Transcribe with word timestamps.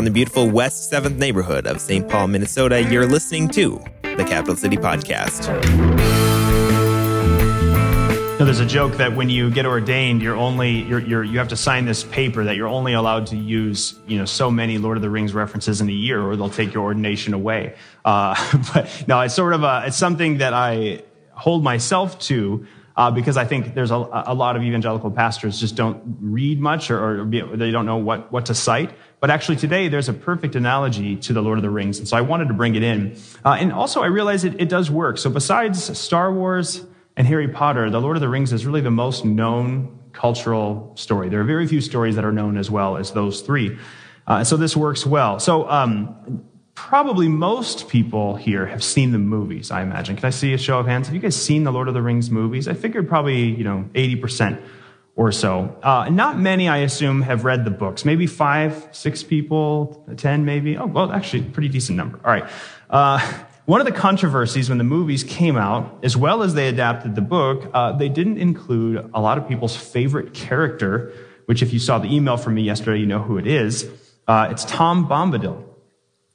From 0.00 0.06
the 0.06 0.10
beautiful 0.10 0.48
West 0.48 0.90
7th 0.90 1.18
neighborhood 1.18 1.66
of 1.66 1.78
St. 1.78 2.08
Paul, 2.08 2.28
Minnesota, 2.28 2.82
you're 2.84 3.06
listening 3.06 3.48
to 3.48 3.84
the 4.00 4.24
Capital 4.26 4.56
City 4.56 4.78
Podcast. 4.78 5.44
So 8.38 8.44
there's 8.46 8.60
a 8.60 8.64
joke 8.64 8.94
that 8.94 9.14
when 9.14 9.28
you 9.28 9.50
get 9.50 9.66
ordained, 9.66 10.22
you're 10.22 10.36
only 10.36 10.84
you're, 10.84 11.00
you're 11.00 11.22
you 11.22 11.36
have 11.36 11.48
to 11.48 11.56
sign 11.56 11.84
this 11.84 12.02
paper 12.02 12.44
that 12.44 12.56
you're 12.56 12.66
only 12.66 12.94
allowed 12.94 13.26
to 13.26 13.36
use 13.36 13.98
you 14.06 14.16
know 14.16 14.24
so 14.24 14.50
many 14.50 14.78
Lord 14.78 14.96
of 14.96 15.02
the 15.02 15.10
Rings 15.10 15.34
references 15.34 15.82
in 15.82 15.88
a 15.90 15.92
year, 15.92 16.22
or 16.22 16.34
they'll 16.34 16.48
take 16.48 16.72
your 16.72 16.84
ordination 16.84 17.34
away. 17.34 17.74
Uh, 18.02 18.34
but 18.72 19.04
no, 19.06 19.20
it's 19.20 19.34
sort 19.34 19.52
of 19.52 19.64
a 19.64 19.82
it's 19.84 19.98
something 19.98 20.38
that 20.38 20.54
I 20.54 21.02
hold 21.32 21.62
myself 21.62 22.18
to 22.20 22.66
uh, 23.00 23.10
because 23.10 23.38
I 23.38 23.46
think 23.46 23.72
there's 23.72 23.90
a, 23.90 23.94
a, 24.26 24.34
lot 24.34 24.56
of 24.56 24.62
evangelical 24.62 25.10
pastors 25.10 25.58
just 25.58 25.74
don't 25.74 26.18
read 26.20 26.60
much 26.60 26.90
or, 26.90 27.20
or 27.20 27.24
be, 27.24 27.40
they 27.40 27.70
don't 27.70 27.86
know 27.86 27.96
what, 27.96 28.30
what 28.30 28.44
to 28.46 28.54
cite. 28.54 28.90
But 29.20 29.30
actually, 29.30 29.56
today 29.56 29.88
there's 29.88 30.10
a 30.10 30.12
perfect 30.12 30.54
analogy 30.54 31.16
to 31.16 31.32
the 31.32 31.40
Lord 31.40 31.56
of 31.56 31.62
the 31.62 31.70
Rings, 31.70 31.98
and 31.98 32.06
so 32.06 32.18
I 32.18 32.20
wanted 32.20 32.48
to 32.48 32.54
bring 32.54 32.74
it 32.74 32.82
in. 32.82 33.16
Uh, 33.42 33.56
and 33.58 33.72
also, 33.72 34.02
I 34.02 34.08
realize 34.08 34.44
it, 34.44 34.60
it 34.60 34.68
does 34.68 34.90
work. 34.90 35.16
So, 35.16 35.30
besides 35.30 35.98
Star 35.98 36.30
Wars 36.30 36.84
and 37.16 37.26
Harry 37.26 37.48
Potter, 37.48 37.88
the 37.88 38.02
Lord 38.02 38.18
of 38.18 38.20
the 38.20 38.28
Rings 38.28 38.52
is 38.52 38.66
really 38.66 38.82
the 38.82 38.90
most 38.90 39.24
known 39.24 39.98
cultural 40.12 40.92
story. 40.94 41.30
There 41.30 41.40
are 41.40 41.44
very 41.44 41.66
few 41.66 41.80
stories 41.80 42.16
that 42.16 42.26
are 42.26 42.32
known 42.32 42.58
as 42.58 42.70
well 42.70 42.98
as 42.98 43.12
those 43.12 43.40
three. 43.40 43.78
Uh, 44.26 44.44
so 44.44 44.58
this 44.58 44.76
works 44.76 45.06
well. 45.06 45.40
So 45.40 45.66
um, 45.70 46.44
probably 46.88 47.28
most 47.28 47.88
people 47.88 48.36
here 48.36 48.64
have 48.64 48.82
seen 48.82 49.12
the 49.12 49.18
movies, 49.18 49.70
I 49.70 49.82
imagine. 49.82 50.16
Can 50.16 50.24
I 50.24 50.30
see 50.30 50.54
a 50.54 50.58
show 50.58 50.78
of 50.78 50.86
hands? 50.86 51.08
Have 51.08 51.14
you 51.14 51.20
guys 51.20 51.36
seen 51.36 51.64
the 51.64 51.70
Lord 51.70 51.88
of 51.88 51.94
the 51.94 52.00
Rings 52.00 52.30
movies? 52.30 52.66
I 52.68 52.74
figured 52.74 53.06
probably, 53.06 53.44
you 53.44 53.64
know, 53.64 53.88
80% 53.92 54.60
or 55.14 55.30
so. 55.30 55.76
Uh, 55.82 56.08
not 56.10 56.38
many, 56.38 56.68
I 56.68 56.78
assume, 56.78 57.20
have 57.20 57.44
read 57.44 57.66
the 57.66 57.70
books. 57.70 58.06
Maybe 58.06 58.26
five, 58.26 58.88
six 58.92 59.22
people, 59.22 60.04
10 60.16 60.46
maybe. 60.46 60.78
Oh, 60.78 60.86
well, 60.86 61.12
actually, 61.12 61.42
pretty 61.42 61.68
decent 61.68 61.98
number. 61.98 62.18
All 62.24 62.32
right. 62.32 62.50
Uh, 62.88 63.20
one 63.66 63.80
of 63.80 63.86
the 63.86 63.92
controversies 63.92 64.70
when 64.70 64.78
the 64.78 64.84
movies 64.84 65.22
came 65.22 65.58
out, 65.58 65.98
as 66.02 66.16
well 66.16 66.42
as 66.42 66.54
they 66.54 66.66
adapted 66.68 67.14
the 67.14 67.20
book, 67.20 67.70
uh, 67.74 67.92
they 67.92 68.08
didn't 68.08 68.38
include 68.38 69.10
a 69.12 69.20
lot 69.20 69.36
of 69.36 69.46
people's 69.46 69.76
favorite 69.76 70.32
character, 70.32 71.12
which 71.44 71.62
if 71.62 71.74
you 71.74 71.78
saw 71.78 71.98
the 71.98 72.12
email 72.12 72.38
from 72.38 72.54
me 72.54 72.62
yesterday, 72.62 73.00
you 73.00 73.06
know 73.06 73.22
who 73.22 73.36
it 73.36 73.46
is. 73.46 73.86
Uh, 74.26 74.48
it's 74.50 74.64
Tom 74.64 75.06
Bombadil. 75.06 75.69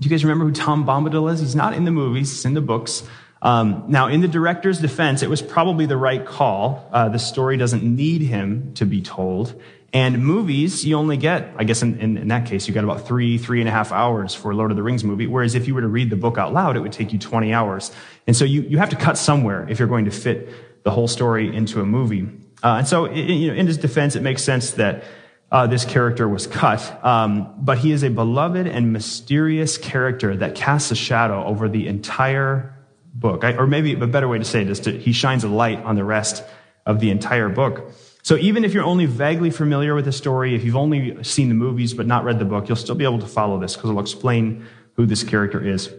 Do 0.00 0.08
you 0.08 0.10
guys 0.10 0.24
remember 0.24 0.46
who 0.46 0.52
Tom 0.52 0.86
Bombadil 0.86 1.30
is? 1.30 1.40
He's 1.40 1.54
not 1.54 1.74
in 1.74 1.84
the 1.84 1.90
movies, 1.90 2.30
he's 2.30 2.44
in 2.46 2.54
the 2.54 2.62
books. 2.62 3.02
Um, 3.42 3.84
now, 3.88 4.08
in 4.08 4.20
the 4.20 4.28
director's 4.28 4.80
defense, 4.80 5.22
it 5.22 5.30
was 5.30 5.40
probably 5.40 5.86
the 5.86 5.96
right 5.96 6.24
call. 6.24 6.88
Uh, 6.92 7.08
the 7.08 7.18
story 7.18 7.56
doesn't 7.56 7.82
need 7.82 8.22
him 8.22 8.74
to 8.74 8.84
be 8.84 9.00
told. 9.02 9.60
And 9.92 10.24
movies, 10.24 10.84
you 10.84 10.96
only 10.96 11.16
get, 11.16 11.52
I 11.56 11.64
guess 11.64 11.82
in, 11.82 11.98
in, 11.98 12.16
in, 12.16 12.28
that 12.28 12.46
case, 12.46 12.68
you 12.68 12.74
got 12.74 12.84
about 12.84 13.06
three, 13.06 13.38
three 13.38 13.60
and 13.60 13.68
a 13.68 13.72
half 13.72 13.92
hours 13.92 14.34
for 14.34 14.52
a 14.52 14.54
Lord 14.54 14.70
of 14.70 14.76
the 14.76 14.82
Rings 14.82 15.04
movie. 15.04 15.26
Whereas 15.26 15.54
if 15.54 15.66
you 15.66 15.74
were 15.74 15.80
to 15.80 15.88
read 15.88 16.10
the 16.10 16.16
book 16.16 16.38
out 16.38 16.52
loud, 16.52 16.76
it 16.76 16.80
would 16.80 16.92
take 16.92 17.12
you 17.12 17.18
20 17.18 17.52
hours. 17.52 17.90
And 18.26 18.36
so 18.36 18.44
you, 18.44 18.62
you 18.62 18.78
have 18.78 18.90
to 18.90 18.96
cut 18.96 19.18
somewhere 19.18 19.66
if 19.68 19.78
you're 19.78 19.88
going 19.88 20.04
to 20.04 20.10
fit 20.10 20.84
the 20.84 20.90
whole 20.90 21.08
story 21.08 21.54
into 21.54 21.80
a 21.80 21.86
movie. 21.86 22.28
Uh, 22.62 22.76
and 22.78 22.88
so, 22.88 23.10
you 23.10 23.48
know, 23.48 23.54
in 23.54 23.66
his 23.66 23.78
defense, 23.78 24.16
it 24.16 24.22
makes 24.22 24.44
sense 24.44 24.72
that 24.72 25.02
uh, 25.50 25.66
this 25.66 25.84
character 25.84 26.28
was 26.28 26.46
cut. 26.46 27.04
Um, 27.04 27.54
but 27.58 27.78
he 27.78 27.92
is 27.92 28.04
a 28.04 28.10
beloved 28.10 28.66
and 28.66 28.92
mysterious 28.92 29.78
character 29.78 30.36
that 30.36 30.54
casts 30.54 30.90
a 30.90 30.96
shadow 30.96 31.44
over 31.44 31.68
the 31.68 31.88
entire 31.88 32.76
book. 33.12 33.44
I, 33.44 33.56
or 33.56 33.66
maybe 33.66 33.94
a 33.94 34.06
better 34.06 34.28
way 34.28 34.38
to 34.38 34.44
say 34.44 34.62
it 34.62 34.70
is 34.70 34.80
to, 34.80 34.96
he 34.96 35.12
shines 35.12 35.44
a 35.44 35.48
light 35.48 35.78
on 35.80 35.96
the 35.96 36.04
rest 36.04 36.44
of 36.86 37.00
the 37.00 37.10
entire 37.10 37.48
book. 37.48 37.92
So 38.22 38.36
even 38.36 38.64
if 38.64 38.74
you're 38.74 38.84
only 38.84 39.06
vaguely 39.06 39.50
familiar 39.50 39.94
with 39.94 40.04
the 40.04 40.12
story, 40.12 40.54
if 40.54 40.62
you've 40.62 40.76
only 40.76 41.22
seen 41.24 41.48
the 41.48 41.54
movies 41.54 41.94
but 41.94 42.06
not 42.06 42.24
read 42.24 42.38
the 42.38 42.44
book, 42.44 42.68
you'll 42.68 42.76
still 42.76 42.94
be 42.94 43.04
able 43.04 43.18
to 43.18 43.26
follow 43.26 43.58
this 43.58 43.74
because 43.74 43.90
it'll 43.90 44.02
explain 44.02 44.66
who 44.94 45.06
this 45.06 45.24
character 45.24 45.64
is. 45.64 45.92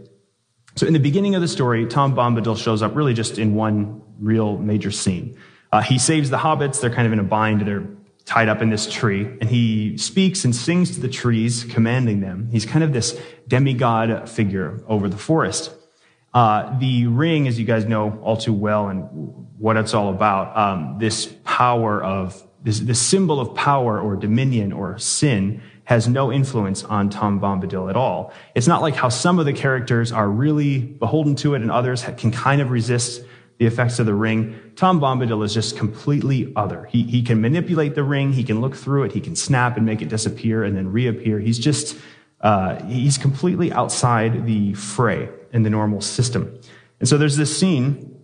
So 0.75 0.88
in 0.88 0.93
the 0.93 0.99
beginning 0.99 1.36
of 1.36 1.41
the 1.41 1.47
story, 1.47 1.86
Tom 1.88 2.15
Bombadil 2.15 2.58
shows 2.58 2.81
up 2.81 2.95
really 2.95 3.14
just 3.14 3.37
in 3.37 3.55
one 3.55 4.02
real 4.20 4.58
major 4.58 4.92
scene. 4.92 5.37
Uh, 5.71 5.81
he 5.81 5.97
saves 5.97 6.30
the 6.30 6.37
hobbits. 6.37 6.80
They're 6.80 6.93
kind 6.93 7.08
of 7.08 7.14
in 7.14 7.20
a 7.20 7.23
bind. 7.23 7.61
They're 7.61 7.87
tied 8.26 8.49
up 8.49 8.61
in 8.61 8.70
this 8.70 8.92
tree, 8.92 9.26
and 9.42 9.49
he 9.49 9.98
speaks 9.98 10.45
and 10.45 10.55
sings 10.55 10.92
to 10.95 11.02
the 11.02 11.09
trees, 11.09 11.64
commanding 11.64 12.21
them. 12.21 12.49
He's 12.52 12.65
kind 12.65 12.83
of 12.83 12.93
this 12.93 13.20
demigod 13.48 14.30
figure 14.30 14.83
over 14.87 15.09
the 15.09 15.17
forest. 15.17 15.73
Uh, 16.33 16.77
the 16.80 17.08
ring, 17.08 17.48
as 17.48 17.59
you 17.59 17.65
guys 17.65 17.86
know 17.86 18.20
all 18.23 18.37
too 18.37 18.54
well, 18.54 18.87
and 18.87 19.08
what 19.58 19.76
it's 19.76 19.93
all 19.93 20.09
about, 20.09 20.55
um, 20.58 20.98
this 20.99 21.26
power 21.43 22.02
of 22.02 22.42
this, 22.64 22.80
this 22.80 23.02
symbol 23.02 23.39
of 23.39 23.55
power 23.55 23.99
or 23.99 24.15
dominion 24.15 24.71
or 24.71 24.98
sin 24.99 25.61
has 25.86 26.08
no 26.08 26.32
influence 26.32 26.83
on 26.83 27.09
Tom 27.09 27.42
Bombadil 27.42 27.89
at 27.89 27.95
all. 27.95 28.32
It's 28.55 28.67
not 28.67 28.82
like 28.82 28.95
how 28.95 29.09
some 29.09 29.39
of 29.39 29.45
the 29.45 29.53
characters 29.53 30.11
are 30.11 30.30
really 30.30 30.80
beholden 30.80 31.36
to 31.38 31.55
it 31.55 31.61
and 31.61 31.71
others 31.71 32.05
can 32.17 32.32
kind 32.32 32.61
of 32.61 32.70
resist 32.70 33.23
the 33.61 33.67
effects 33.67 33.99
of 33.99 34.08
the 34.08 34.16
ring. 34.16 34.60
Tom 34.76 34.99
Bombadil 34.99 35.45
is 35.45 35.54
just 35.54 35.77
completely 35.77 36.52
other. 36.55 36.86
He, 36.86 37.04
he 37.04 37.22
can 37.22 37.42
manipulate 37.42 37.94
the 37.94 38.02
ring, 38.02 38.33
he 38.33 38.44
can 38.44 38.60
look 38.60 38.76
through 38.76 39.04
it, 39.04 39.11
he 39.11 39.22
can 39.22 39.36
snap 39.36 39.77
and 39.77 39.86
make 39.86 40.02
it 40.02 40.10
disappear 40.10 40.64
and 40.64 40.76
then 40.76 40.92
reappear. 40.92 41.39
He's 41.39 41.60
just, 41.60 41.95
uh, 42.39 42.83
he's 42.86 43.20
completely 43.20 43.71
outside 43.71 44.48
the 44.48 44.73
fray 44.73 45.30
in 45.54 45.61
the 45.61 45.70
normal 45.70 46.02
system. 46.02 46.60
And 47.00 47.08
so 47.08 47.20
there's 47.20 47.38
this 47.38 47.55
scene 47.55 48.20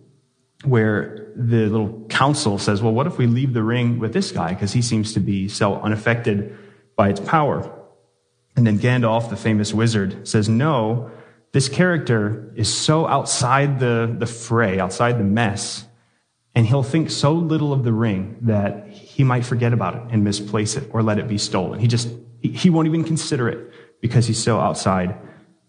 where 0.64 1.30
the 1.36 1.68
little 1.68 2.04
council 2.08 2.58
says, 2.58 2.82
well, 2.82 2.92
what 2.92 3.06
if 3.06 3.16
we 3.16 3.28
leave 3.28 3.52
the 3.52 3.62
ring 3.62 4.00
with 4.00 4.12
this 4.12 4.32
guy? 4.32 4.54
Because 4.54 4.72
he 4.72 4.82
seems 4.82 5.14
to 5.14 5.20
be 5.20 5.46
so 5.46 5.76
unaffected 5.76 6.58
by 6.96 7.10
its 7.10 7.20
power. 7.20 7.72
And 8.56 8.66
then 8.66 8.80
Gandalf, 8.80 9.30
the 9.30 9.36
famous 9.36 9.72
wizard, 9.72 10.26
says, 10.26 10.48
no, 10.48 11.12
this 11.52 11.68
character 11.68 12.52
is 12.56 12.72
so 12.72 13.06
outside 13.06 13.80
the, 13.80 14.14
the 14.18 14.26
fray, 14.26 14.78
outside 14.78 15.18
the 15.18 15.24
mess, 15.24 15.86
and 16.54 16.66
he'll 16.66 16.82
think 16.82 17.10
so 17.10 17.32
little 17.32 17.72
of 17.72 17.84
the 17.84 17.92
ring 17.92 18.36
that 18.42 18.88
he 18.88 19.24
might 19.24 19.44
forget 19.44 19.72
about 19.72 19.94
it 19.94 20.02
and 20.10 20.24
misplace 20.24 20.76
it 20.76 20.90
or 20.92 21.02
let 21.02 21.18
it 21.18 21.28
be 21.28 21.38
stolen. 21.38 21.78
He 21.78 21.86
just, 21.86 22.08
he 22.42 22.68
won't 22.68 22.88
even 22.88 23.04
consider 23.04 23.48
it 23.48 23.72
because 24.00 24.26
he's 24.26 24.42
so 24.42 24.58
outside 24.58 25.16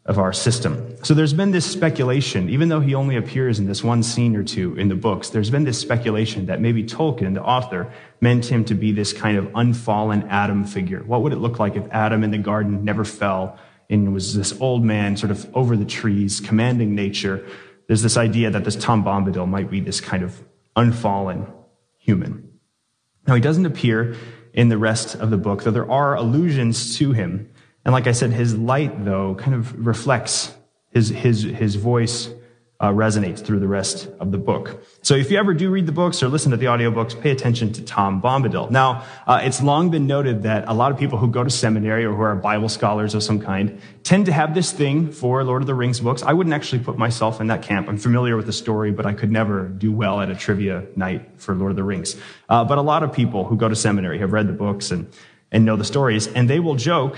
of 0.06 0.18
our 0.18 0.34
system. 0.34 0.96
So 1.04 1.14
there's 1.14 1.34
been 1.34 1.52
this 1.52 1.70
speculation, 1.70 2.50
even 2.50 2.70
though 2.70 2.80
he 2.80 2.96
only 2.96 3.16
appears 3.16 3.60
in 3.60 3.68
this 3.68 3.84
one 3.84 4.02
scene 4.02 4.36
or 4.36 4.44
two 4.44 4.76
in 4.76 4.88
the 4.88 4.96
books, 4.96 5.30
there's 5.30 5.52
been 5.52 5.66
this 5.66 5.80
speculation 5.80 6.48
that 6.48 6.60
maybe 6.60 6.84
Tolkien, 6.84 7.36
the 7.36 7.44
author, 7.44 7.94
meant 8.20 8.46
him 8.46 8.66
to 8.66 8.74
be 8.74 8.92
this 8.92 9.14
kind 9.14 9.38
of 9.38 9.52
unfallen 9.54 10.24
Adam 10.30 10.66
figure. 10.66 11.04
What 11.04 11.22
would 11.22 11.34
it 11.34 11.38
look 11.38 11.60
like 11.60 11.76
if 11.76 11.88
Adam 11.92 12.24
in 12.24 12.32
the 12.32 12.40
garden 12.40 12.84
never 12.84 13.06
fell 13.06 13.60
and 13.90 14.14
was 14.14 14.36
this 14.36 14.60
old 14.62 14.84
man 14.84 15.18
sort 15.18 15.32
of 15.32 15.50
over 15.56 15.76
the 15.76 15.86
trees, 15.86 16.40
commanding 16.40 16.94
nature. 16.94 17.46
There's 17.88 18.04
this 18.04 18.18
idea 18.18 18.52
that 18.52 18.64
this 18.64 18.76
Tom 18.76 19.04
Bombadil 19.04 19.48
might 19.48 19.72
be 19.72 19.80
this 19.80 20.00
kind 20.00 20.24
of 20.24 20.42
unfallen 20.76 21.48
human. 21.98 22.50
Now, 23.28 23.36
he 23.36 23.42
doesn't 23.42 23.66
appear 23.66 24.16
in 24.54 24.70
the 24.70 24.78
rest 24.78 25.16
of 25.16 25.30
the 25.30 25.38
book, 25.38 25.64
though 25.64 25.72
there 25.72 25.90
are 25.90 26.16
allusions 26.16 26.98
to 26.98 27.12
him. 27.12 27.52
And 27.86 27.94
like 27.94 28.08
I 28.08 28.12
said, 28.12 28.32
his 28.32 28.56
light, 28.56 29.06
though, 29.06 29.36
kind 29.36 29.56
of 29.56 29.86
reflects 29.86 30.54
his, 30.92 31.10
his, 31.10 31.44
his 31.44 31.76
voice 31.76 32.30
uh, 32.82 32.90
resonates 32.92 33.44
through 33.44 33.60
the 33.60 33.68
rest 33.68 34.08
of 34.22 34.32
the 34.32 34.38
book. 34.38 34.82
So 35.02 35.14
if 35.14 35.30
you 35.30 35.38
ever 35.38 35.54
do 35.54 35.70
read 35.70 35.86
the 35.86 35.92
books 35.92 36.24
or 36.24 36.30
listen 36.30 36.52
to 36.52 36.58
the 36.58 36.68
audiobooks, 36.68 37.20
pay 37.20 37.32
attention 37.32 37.74
to 37.74 37.84
Tom 37.84 38.22
Bombadil. 38.22 38.72
Now, 38.72 39.04
uh, 39.28 39.42
it's 39.44 39.62
long 39.62 39.90
been 39.90 40.08
noted 40.08 40.44
that 40.44 40.64
a 40.68 40.74
lot 40.74 40.92
of 40.92 40.98
people 40.98 41.18
who 41.18 41.28
go 41.28 41.44
to 41.44 41.50
seminary 41.50 42.06
or 42.06 42.14
who 42.14 42.22
are 42.22 42.36
Bible 42.36 42.70
scholars 42.70 43.16
of 43.16 43.24
some 43.24 43.42
kind 43.42 43.82
tend 44.04 44.28
to 44.28 44.32
have 44.32 44.54
this 44.54 44.72
thing 44.72 45.12
for 45.12 45.44
Lord 45.44 45.62
of 45.62 45.68
the 45.68 45.76
Rings 45.76 46.00
books. 46.00 46.24
I 46.24 46.32
wouldn't 46.32 46.54
actually 46.54 46.82
put 46.82 46.98
myself 46.98 47.42
in 47.42 47.48
that 47.48 47.64
camp. 47.64 47.90
I'm 47.90 47.98
familiar 47.98 48.38
with 48.38 48.46
the 48.46 48.54
story, 48.54 48.92
but 48.92 49.06
I 49.06 49.14
could 49.14 49.32
never 49.32 49.68
do 49.68 49.92
well 49.92 50.22
at 50.22 50.30
a 50.30 50.36
trivia 50.36 50.86
night 50.96 51.30
for 51.36 51.54
Lord 51.56 51.72
of 51.72 51.76
the 51.76 51.84
Rings. 51.84 52.16
Uh, 52.48 52.64
but 52.64 52.78
a 52.78 52.82
lot 52.82 53.04
of 53.04 53.12
people 53.12 53.44
who 53.44 53.58
go 53.58 53.68
to 53.68 53.76
seminary 53.76 54.20
have 54.20 54.32
read 54.32 54.48
the 54.48 54.54
books 54.54 54.92
and, 54.92 55.12
and 55.52 55.66
know 55.66 55.76
the 55.76 55.84
stories, 55.84 56.28
and 56.28 56.50
they 56.50 56.62
will 56.62 56.76
joke 56.76 57.18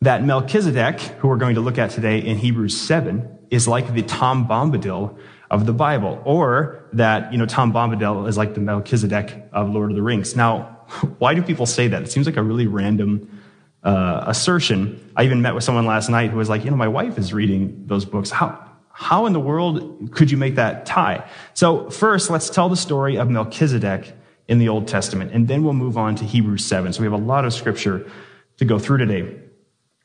that 0.00 0.24
Melchizedek, 0.24 1.00
who 1.00 1.28
we're 1.28 1.36
going 1.36 1.54
to 1.54 1.60
look 1.60 1.78
at 1.78 1.90
today 1.90 2.18
in 2.18 2.38
Hebrews 2.38 2.80
7, 2.80 3.38
is 3.52 3.68
like 3.68 3.92
the 3.92 4.02
Tom 4.02 4.48
Bombadil 4.48 5.16
of 5.50 5.66
the 5.66 5.74
Bible, 5.74 6.20
or 6.24 6.88
that, 6.94 7.30
you 7.30 7.38
know, 7.38 7.44
Tom 7.44 7.70
Bombadil 7.70 8.26
is 8.26 8.38
like 8.38 8.54
the 8.54 8.60
Melchizedek 8.60 9.50
of 9.52 9.68
Lord 9.68 9.90
of 9.90 9.96
the 9.96 10.02
Rings. 10.02 10.34
Now, 10.34 10.62
why 11.18 11.34
do 11.34 11.42
people 11.42 11.66
say 11.66 11.86
that? 11.88 12.02
It 12.02 12.10
seems 12.10 12.24
like 12.24 12.38
a 12.38 12.42
really 12.42 12.66
random 12.66 13.42
uh, 13.82 14.24
assertion. 14.26 15.12
I 15.14 15.24
even 15.24 15.42
met 15.42 15.54
with 15.54 15.64
someone 15.64 15.84
last 15.84 16.08
night 16.08 16.30
who 16.30 16.38
was 16.38 16.48
like, 16.48 16.64
you 16.64 16.70
know, 16.70 16.78
my 16.78 16.88
wife 16.88 17.18
is 17.18 17.34
reading 17.34 17.84
those 17.86 18.06
books. 18.06 18.30
How, 18.30 18.70
how 18.90 19.26
in 19.26 19.34
the 19.34 19.40
world 19.40 20.12
could 20.12 20.30
you 20.30 20.38
make 20.38 20.54
that 20.54 20.86
tie? 20.86 21.28
So 21.52 21.90
first, 21.90 22.30
let's 22.30 22.48
tell 22.48 22.70
the 22.70 22.76
story 22.76 23.18
of 23.18 23.28
Melchizedek 23.28 24.14
in 24.48 24.58
the 24.60 24.70
Old 24.70 24.88
Testament, 24.88 25.32
and 25.32 25.46
then 25.46 25.62
we'll 25.62 25.74
move 25.74 25.98
on 25.98 26.14
to 26.16 26.24
Hebrews 26.24 26.64
7. 26.64 26.94
So 26.94 27.00
we 27.00 27.06
have 27.06 27.12
a 27.12 27.22
lot 27.22 27.44
of 27.44 27.52
scripture 27.52 28.10
to 28.56 28.64
go 28.64 28.78
through 28.78 28.98
today. 28.98 29.38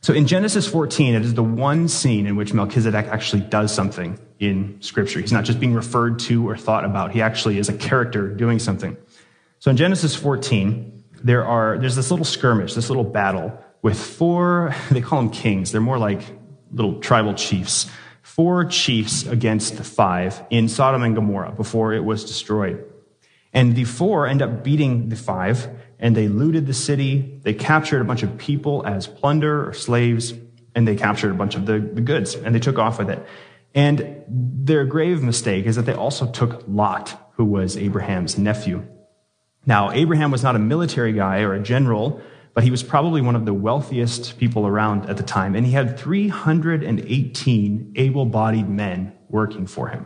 So 0.02 0.14
in 0.14 0.28
Genesis 0.28 0.68
14, 0.68 1.16
it 1.16 1.24
is 1.24 1.34
the 1.34 1.44
one 1.44 1.88
scene 1.88 2.28
in 2.28 2.36
which 2.36 2.54
Melchizedek 2.54 3.08
actually 3.08 3.42
does 3.42 3.74
something 3.74 4.20
in 4.40 4.80
scripture. 4.82 5.20
He's 5.20 5.32
not 5.32 5.44
just 5.44 5.60
being 5.60 5.74
referred 5.74 6.20
to 6.20 6.48
or 6.48 6.56
thought 6.56 6.86
about. 6.86 7.12
He 7.12 7.22
actually 7.22 7.58
is 7.58 7.68
a 7.68 7.74
character 7.74 8.28
doing 8.28 8.60
something. 8.60 8.96
So 9.60 9.72
in 9.72 9.78
Genesis 9.78 10.16
14, 10.16 11.04
there 11.24 11.46
are, 11.46 11.78
there's 11.80 11.96
this 11.96 12.12
little 12.12 12.26
skirmish, 12.26 12.76
this 12.76 12.90
little 12.90 13.04
battle 13.04 13.58
with 13.82 14.00
four, 14.00 14.76
they 14.92 15.02
call 15.02 15.22
them 15.22 15.32
kings. 15.32 15.72
They're 15.72 15.82
more 15.82 15.98
like 15.98 16.22
little 16.72 17.00
tribal 17.00 17.34
chiefs. 17.34 17.90
Four 18.22 18.66
chiefs 18.66 19.26
against 19.26 19.76
five 19.76 20.46
in 20.50 20.70
Sodom 20.70 21.02
and 21.02 21.16
Gomorrah 21.16 21.54
before 21.54 21.94
it 21.94 22.04
was 22.04 22.24
destroyed. 22.24 22.84
And 23.58 23.76
the 23.76 23.86
four 23.86 24.28
end 24.28 24.44
up 24.44 24.64
beating 24.64 25.10
the 25.10 25.16
five, 25.16 25.68
and 25.98 26.16
they 26.16 26.28
looted 26.28 26.68
the 26.68 26.76
city. 26.76 27.40
They 27.42 27.56
captured 27.56 28.02
a 28.02 28.04
bunch 28.04 28.22
of 28.22 28.38
people 28.38 28.86
as 28.86 29.08
plunder 29.08 29.68
or 29.68 29.74
slaves, 29.74 30.36
and 30.76 30.88
they 30.88 30.96
captured 30.96 31.32
a 31.32 31.34
bunch 31.34 31.56
of 31.56 31.66
the, 31.66 31.80
the 31.80 32.02
goods, 32.02 32.36
and 32.36 32.54
they 32.54 32.60
took 32.60 32.78
off 32.78 33.00
with 33.00 33.10
it. 33.10 33.26
And 33.74 34.24
their 34.28 34.86
grave 34.86 35.24
mistake 35.24 35.66
is 35.66 35.76
that 35.76 35.88
they 35.88 35.96
also 35.96 36.30
took 36.30 36.66
Lot, 36.68 37.32
who 37.34 37.46
was 37.46 37.76
Abraham's 37.76 38.38
nephew. 38.38 38.86
Now, 39.66 39.90
Abraham 39.90 40.30
was 40.30 40.44
not 40.44 40.56
a 40.56 40.60
military 40.60 41.14
guy 41.14 41.40
or 41.40 41.56
a 41.56 41.60
general, 41.60 42.22
but 42.54 42.64
he 42.64 42.70
was 42.70 42.84
probably 42.84 43.22
one 43.22 43.36
of 43.36 43.46
the 43.46 43.56
wealthiest 43.56 44.38
people 44.38 44.68
around 44.68 45.10
at 45.10 45.18
the 45.18 45.24
time, 45.24 45.56
and 45.56 45.66
he 45.66 45.72
had 45.72 45.98
318 45.98 47.94
able 47.96 48.26
bodied 48.28 48.70
men 48.70 49.14
working 49.30 49.66
for 49.66 49.88
him. 49.88 50.06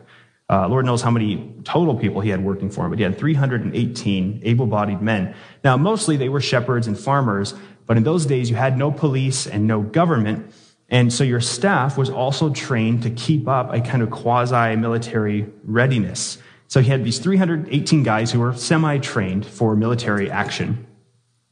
Uh, 0.51 0.68
Lord 0.68 0.86
knows 0.86 1.01
how 1.01 1.12
many 1.12 1.50
total 1.63 1.95
people 1.95 2.19
he 2.19 2.30
had 2.30 2.44
working 2.44 2.69
for 2.69 2.83
him, 2.83 2.89
but 2.89 3.00
he 3.00 3.03
had 3.03 3.18
318 3.18 4.42
able 4.44 4.68
bodied 4.68 5.01
men. 5.01 5.33
Now, 5.63 5.77
mostly 5.77 6.18
they 6.18 6.27
were 6.27 6.42
shepherds 6.42 6.88
and 6.88 7.00
farmers, 7.00 7.53
but 7.86 7.95
in 7.95 8.03
those 8.03 8.25
days 8.25 8.50
you 8.50 8.57
had 8.57 8.77
no 8.77 8.92
police 8.92 9.48
and 9.48 9.65
no 9.65 9.81
government. 9.81 10.53
And 10.89 11.13
so 11.13 11.24
your 11.24 11.39
staff 11.39 11.98
was 11.98 12.09
also 12.09 12.50
trained 12.50 13.03
to 13.03 13.09
keep 13.09 13.48
up 13.48 13.74
a 13.74 13.80
kind 13.80 14.03
of 14.03 14.12
quasi 14.12 14.75
military 14.75 15.50
readiness. 15.63 16.38
So 16.68 16.81
he 16.81 16.89
had 16.89 17.06
these 17.06 17.19
318 17.19 18.03
guys 18.03 18.31
who 18.31 18.42
were 18.42 18.53
semi 18.53 18.98
trained 18.98 19.45
for 19.45 19.77
military 19.77 20.30
action. 20.30 20.86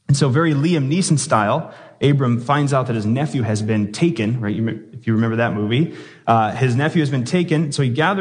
And 0.08 0.16
so, 0.16 0.28
very 0.28 0.54
Liam 0.54 0.90
Neeson 0.90 1.18
style, 1.18 1.72
Abram 2.02 2.40
finds 2.40 2.72
out 2.72 2.86
that 2.86 2.96
his 2.96 3.06
nephew 3.06 3.42
has 3.42 3.62
been 3.62 3.92
taken, 3.92 4.40
right? 4.40 4.56
If 4.56 5.06
you 5.06 5.14
remember 5.14 5.36
that 5.36 5.52
movie, 5.52 5.96
uh, 6.26 6.52
his 6.52 6.74
nephew 6.74 7.00
has 7.00 7.10
been 7.10 7.24
taken. 7.24 7.72
So 7.72 7.82
he 7.82 7.90
gathers 7.90 8.18